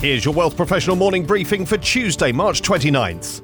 Here's 0.00 0.24
your 0.24 0.32
Wealth 0.32 0.56
Professional 0.56 0.96
morning 0.96 1.26
briefing 1.26 1.66
for 1.66 1.76
Tuesday, 1.76 2.32
March 2.32 2.62
29th. 2.62 3.42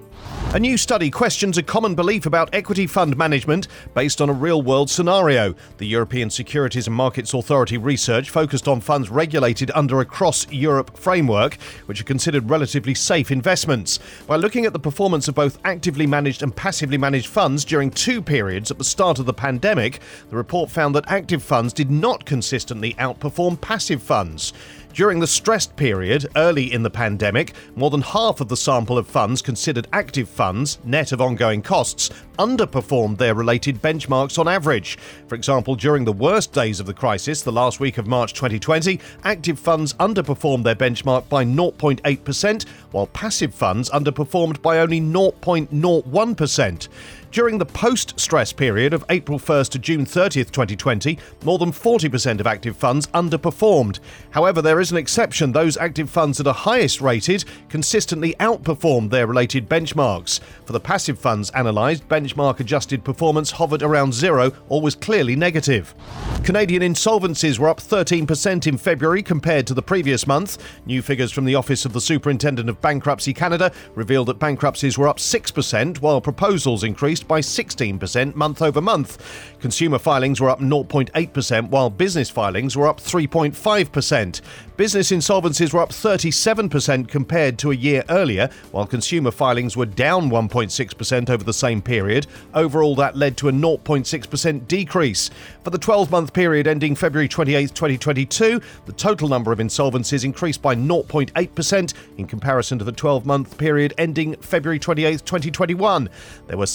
A 0.55 0.59
new 0.59 0.79
study 0.79 1.11
questions 1.11 1.59
a 1.59 1.63
common 1.63 1.95
belief 1.95 2.25
about 2.25 2.49
equity 2.55 2.87
fund 2.87 3.15
management 3.15 3.69
based 3.93 4.23
on 4.23 4.31
a 4.31 4.33
real 4.33 4.63
world 4.63 4.89
scenario. 4.89 5.55
The 5.77 5.85
European 5.85 6.31
Securities 6.31 6.87
and 6.87 6.97
Markets 6.97 7.35
Authority 7.35 7.77
research 7.77 8.31
focused 8.31 8.69
on 8.69 8.81
funds 8.81 9.11
regulated 9.11 9.71
under 9.75 10.01
a 10.01 10.07
cross 10.07 10.51
Europe 10.51 10.97
framework, 10.97 11.61
which 11.85 12.01
are 12.01 12.05
considered 12.05 12.49
relatively 12.49 12.95
safe 12.95 13.31
investments. 13.31 13.99
By 14.27 14.37
looking 14.37 14.65
at 14.65 14.73
the 14.73 14.79
performance 14.79 15.29
of 15.29 15.35
both 15.35 15.59
actively 15.67 16.07
managed 16.07 16.43
and 16.43 16.57
passively 16.57 16.97
managed 16.97 17.27
funds 17.27 17.63
during 17.63 17.91
two 17.91 18.23
periods 18.23 18.71
at 18.71 18.79
the 18.79 18.85
start 18.85 19.19
of 19.19 19.27
the 19.27 19.35
pandemic, 19.35 20.01
the 20.31 20.37
report 20.37 20.71
found 20.71 20.95
that 20.95 21.11
active 21.11 21.43
funds 21.43 21.75
did 21.75 21.91
not 21.91 22.25
consistently 22.25 22.95
outperform 22.95 23.61
passive 23.61 24.03
funds. 24.03 24.55
During 24.97 25.21
the 25.21 25.27
stressed 25.27 25.77
period 25.77 26.27
early 26.37 26.73
in 26.73 26.83
the 26.83 26.89
pandemic, 26.89 27.53
more 27.75 27.91
than 27.91 28.01
half 28.01 28.41
of 28.41 28.49
the 28.49 28.57
sample 28.57 28.97
of 28.97 29.07
funds 29.07 29.43
considered 29.43 29.87
active 29.93 30.27
funds, 30.27 30.79
net 30.85 31.13
of 31.13 31.21
ongoing 31.21 31.61
costs, 31.61 32.09
underperformed 32.39 33.19
their 33.19 33.35
related 33.35 33.83
benchmarks 33.83 34.39
on 34.39 34.49
average. 34.49 34.97
For 35.29 35.35
example, 35.35 35.75
during 35.75 36.07
the 36.07 36.15
worst 36.15 36.55
days 36.55 36.81
of 36.81 36.87
the 36.87 36.95
crisis, 36.95 37.43
the 37.43 37.53
last 37.53 37.79
week 37.79 37.99
of 37.99 38.07
March 38.07 38.33
2020, 38.33 38.99
active 39.25 39.59
funds 39.59 39.93
underperformed 39.95 40.65
their 40.65 40.75
benchmark 40.75 41.29
by 41.29 41.45
0.8%, 41.45 42.67
while 42.93 43.09
passive 43.09 43.55
funds 43.55 43.91
underperformed 43.91 44.63
by 44.63 44.79
only 44.79 45.03
0.01%. 45.03 46.89
During 47.37 47.59
the 47.59 47.67
post 47.67 48.19
stress 48.19 48.51
period 48.51 48.95
of 48.95 49.05
April 49.11 49.39
1st 49.39 49.69
to 49.73 49.79
June 49.79 50.07
30th, 50.07 50.51
2020, 50.53 51.19
more 51.45 51.59
than 51.59 51.71
40% 51.71 52.41
of 52.41 52.47
active 52.47 52.79
funds 52.79 53.09
underperformed. 53.09 54.01
However, 54.31 54.63
there 54.63 54.81
is 54.81 54.91
an 54.91 54.97
exception. 54.97 55.53
Those 55.53 55.77
active 55.77 56.09
funds 56.09 56.39
that 56.39 56.47
are 56.47 56.55
highest 56.55 57.03
rated 57.03 57.45
consistently 57.69 58.35
outperformed 58.41 59.11
their 59.11 59.27
related 59.27 59.69
benchmarks. 59.69 60.41
For 60.65 60.73
the 60.73 60.81
passive 60.81 61.19
funds 61.19 61.51
analysed, 61.55 62.09
benchmark 62.09 62.61
adjusted 62.61 63.05
performance 63.05 63.51
hovered 63.51 63.83
around 63.83 64.15
zero 64.15 64.53
or 64.71 64.81
was 64.81 64.95
clearly 64.95 65.37
negative. 65.37 65.95
Canadian 66.43 66.81
insolvencies 66.81 67.59
were 67.59 67.69
up 67.69 67.81
13% 67.81 68.67
in 68.67 68.79
February 68.79 69.23
compared 69.23 69.67
to 69.67 69.75
the 69.75 69.83
previous 69.83 70.27
month. 70.27 70.57
New 70.87 71.03
figures 71.03 71.33
from 71.33 71.45
the 71.45 71.55
Office 71.55 71.85
of 71.85 71.93
the 71.93 72.01
Superintendent 72.01 72.71
of 72.71 72.81
Bankruptcy 72.81 73.35
Canada 73.35 73.71
revealed 73.95 74.29
that 74.29 74.39
bankruptcies 74.39 74.97
were 74.97 75.09
up 75.09 75.19
6%, 75.19 76.01
while 76.01 76.23
proposals 76.23 76.83
increased 76.83 77.26
by 77.27 77.41
16% 77.41 78.35
month 78.35 78.63
over 78.63 78.81
month. 78.81 79.53
Consumer 79.61 79.99
filings 79.99 80.41
were 80.41 80.51
up 80.51 80.61
0.8%, 80.61 81.71
while 81.71 81.91
business 81.91 82.31
filings 82.31 82.77
were 82.77 82.87
up 82.87 83.01
3.5%. 83.01 84.41
Business 84.77 85.11
insolvencies 85.11 85.73
were 85.73 85.81
up 85.81 85.89
37% 85.89 87.09
compared 87.09 87.59
to 87.59 87.71
a 87.71 87.75
year 87.75 88.05
earlier, 88.11 88.51
while 88.73 88.87
consumer 88.87 89.31
filings 89.31 89.77
were 89.77 89.87
down 89.87 90.29
1.6% 90.29 91.31
over 91.31 91.43
the 91.43 91.53
same 91.53 91.81
period. 91.81 92.27
Overall, 92.53 92.95
that 92.97 93.17
led 93.17 93.37
to 93.39 93.49
a 93.49 93.53
0.6% 93.53 94.69
decrease. 94.69 95.31
For 95.65 95.71
the 95.71 95.79
12 95.79 96.11
month 96.11 96.33
period 96.33 96.67
ending 96.67 96.95
February 96.95 97.29
28, 97.29 97.75
2022, 97.75 98.61
the 98.85 98.93
total 98.93 99.29
number 99.29 99.51
of 99.51 99.59
insolvencies 99.59 100.25
increased 100.25 100.61
by 100.61 100.75
0.8% 100.75 101.95
in 102.19 102.27
comparison 102.27 102.79
to 102.79 102.85
the 102.85 102.93
12 102.93 103.25
month 103.25 103.57
period 103.57 103.95
ending 103.97 104.37
February 104.37 104.79
28, 104.79 105.25
2021. 105.25 106.11
There 106.47 106.59
were 106.59 106.67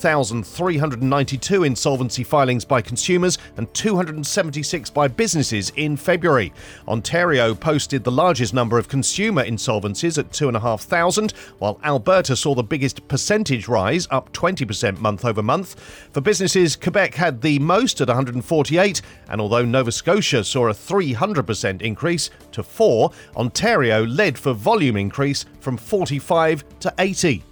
7,392 0.00 1.64
insolvency 1.64 2.24
filings 2.24 2.64
by 2.64 2.80
consumers 2.80 3.36
and 3.58 3.72
276 3.74 4.88
by 4.88 5.06
businesses 5.06 5.70
in 5.76 5.94
February. 5.94 6.54
Ontario 6.88 7.54
posted 7.54 8.02
the 8.02 8.10
largest 8.10 8.54
number 8.54 8.78
of 8.78 8.88
consumer 8.88 9.44
insolvencies 9.44 10.16
at 10.16 10.32
2,500, 10.32 11.32
while 11.58 11.78
Alberta 11.84 12.34
saw 12.34 12.54
the 12.54 12.62
biggest 12.62 13.06
percentage 13.08 13.68
rise, 13.68 14.08
up 14.10 14.32
20% 14.32 14.98
month 15.00 15.26
over 15.26 15.42
month. 15.42 15.78
For 16.12 16.22
businesses, 16.22 16.76
Quebec 16.76 17.14
had 17.14 17.42
the 17.42 17.58
most 17.58 18.00
at 18.00 18.08
148, 18.08 19.02
and 19.28 19.40
although 19.40 19.66
Nova 19.66 19.92
Scotia 19.92 20.42
saw 20.44 20.68
a 20.68 20.72
300% 20.72 21.82
increase 21.82 22.30
to 22.52 22.62
4, 22.62 23.10
Ontario 23.36 24.06
led 24.06 24.38
for 24.38 24.54
volume 24.54 24.96
increase 24.96 25.44
from 25.60 25.76
45 25.76 26.64
to 26.80 26.94
80. 26.98 27.44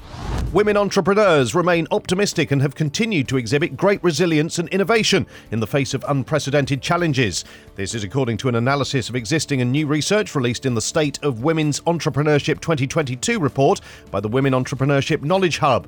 Women 0.51 0.79
entrepreneurs 0.79 1.55
remain 1.55 1.87
optimistic 1.91 2.53
and 2.53 2.63
have 2.63 2.75
continued 2.75 3.29
to 3.29 3.37
exhibit 3.37 3.77
great 3.77 4.03
resilience 4.03 4.59
and 4.59 4.67
innovation 4.71 5.27
in 5.51 5.61
the 5.61 5.67
face 5.67 5.93
of 5.93 6.03
unprecedented 6.09 6.81
challenges. 6.81 7.45
This 7.75 7.95
is 7.95 8.03
according 8.03 8.39
to 8.39 8.49
an 8.49 8.55
analysis 8.55 9.11
of 9.11 9.15
existing 9.15 9.61
and 9.61 9.71
new 9.71 9.87
research 9.87 10.35
released 10.35 10.65
in 10.65 10.75
the 10.75 10.81
State 10.81 11.23
of 11.23 11.43
Women's 11.43 11.81
Entrepreneurship 11.81 12.61
2022 12.61 13.39
report 13.39 13.83
by 14.11 14.21
the 14.21 14.29
Women 14.29 14.55
Entrepreneurship 14.55 15.21
Knowledge 15.21 15.59
Hub. 15.59 15.87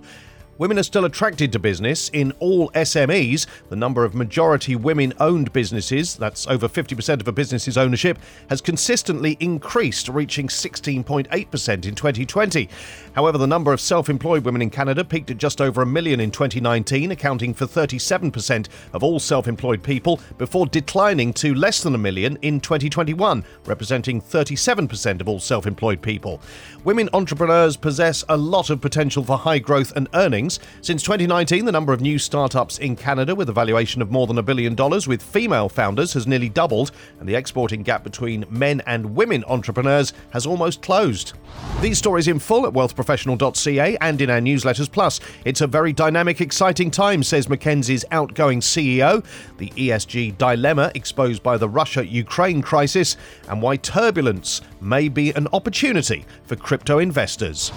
Women 0.60 0.78
are 0.78 0.82
still 0.82 1.06
attracted 1.06 1.52
to 1.52 1.58
business. 1.58 2.10
In 2.10 2.34
all 2.38 2.70
SMEs, 2.72 3.46
the 3.70 3.76
number 3.76 4.04
of 4.04 4.14
majority 4.14 4.76
women 4.76 5.14
owned 5.18 5.54
businesses, 5.54 6.16
that's 6.16 6.46
over 6.48 6.68
50% 6.68 7.18
of 7.18 7.26
a 7.26 7.32
business's 7.32 7.78
ownership, 7.78 8.18
has 8.50 8.60
consistently 8.60 9.38
increased, 9.40 10.10
reaching 10.10 10.48
16.8% 10.48 11.86
in 11.86 11.94
2020. 11.94 12.68
However, 13.14 13.38
the 13.38 13.46
number 13.46 13.72
of 13.72 13.80
self 13.80 14.10
employed 14.10 14.44
women 14.44 14.60
in 14.60 14.68
Canada 14.68 15.02
peaked 15.02 15.30
at 15.30 15.38
just 15.38 15.62
over 15.62 15.80
a 15.80 15.86
million 15.86 16.20
in 16.20 16.30
2019, 16.30 17.10
accounting 17.10 17.54
for 17.54 17.64
37% 17.64 18.68
of 18.92 19.02
all 19.02 19.18
self 19.18 19.48
employed 19.48 19.82
people, 19.82 20.20
before 20.36 20.66
declining 20.66 21.32
to 21.32 21.54
less 21.54 21.82
than 21.82 21.94
a 21.94 21.98
million 21.98 22.36
in 22.42 22.60
2021, 22.60 23.42
representing 23.64 24.20
37% 24.20 25.22
of 25.22 25.28
all 25.30 25.40
self 25.40 25.66
employed 25.66 26.02
people. 26.02 26.38
Women 26.84 27.08
entrepreneurs 27.14 27.78
possess 27.78 28.24
a 28.28 28.36
lot 28.36 28.68
of 28.68 28.82
potential 28.82 29.24
for 29.24 29.38
high 29.38 29.58
growth 29.58 29.96
and 29.96 30.06
earnings 30.12 30.49
since 30.80 31.02
2019, 31.02 31.64
the 31.64 31.72
number 31.72 31.92
of 31.92 32.00
new 32.00 32.18
startups 32.18 32.78
in 32.78 32.96
Canada 32.96 33.34
with 33.34 33.48
a 33.48 33.52
valuation 33.52 34.02
of 34.02 34.10
more 34.10 34.26
than 34.26 34.38
a 34.38 34.42
billion 34.42 34.74
dollars 34.74 35.06
with 35.06 35.22
female 35.22 35.68
founders 35.68 36.12
has 36.14 36.26
nearly 36.26 36.48
doubled, 36.48 36.90
and 37.20 37.28
the 37.28 37.34
exporting 37.34 37.82
gap 37.82 38.02
between 38.02 38.44
men 38.48 38.80
and 38.86 39.14
women 39.14 39.44
entrepreneurs 39.46 40.12
has 40.30 40.46
almost 40.46 40.82
closed. 40.82 41.34
These 41.80 41.98
stories 41.98 42.28
in 42.28 42.38
full 42.38 42.66
at 42.66 42.72
wealthprofessional.ca 42.72 43.96
and 44.00 44.20
in 44.20 44.30
our 44.30 44.40
newsletters. 44.40 44.90
Plus, 44.90 45.20
it's 45.44 45.60
a 45.60 45.66
very 45.66 45.92
dynamic, 45.92 46.40
exciting 46.40 46.90
time, 46.90 47.22
says 47.22 47.48
Mackenzie's 47.48 48.04
outgoing 48.10 48.60
CEO. 48.60 49.24
The 49.58 49.70
ESG 49.70 50.38
dilemma 50.38 50.90
exposed 50.94 51.42
by 51.42 51.56
the 51.56 51.68
Russia 51.68 52.06
Ukraine 52.06 52.62
crisis, 52.62 53.16
and 53.48 53.62
why 53.62 53.76
turbulence 53.76 54.60
may 54.80 55.08
be 55.08 55.30
an 55.32 55.46
opportunity 55.52 56.24
for 56.44 56.56
crypto 56.56 56.98
investors. 56.98 57.72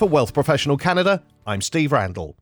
For 0.00 0.08
Wealth 0.08 0.32
Professional 0.32 0.78
Canada, 0.78 1.22
I'm 1.46 1.60
Steve 1.60 1.92
Randall. 1.92 2.34